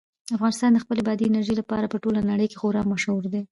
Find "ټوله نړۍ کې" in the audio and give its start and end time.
2.03-2.59